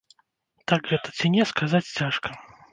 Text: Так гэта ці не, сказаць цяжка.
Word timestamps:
Так 0.73 0.89
гэта 0.95 1.15
ці 1.17 1.33
не, 1.37 1.43
сказаць 1.53 1.85
цяжка. 1.97 2.29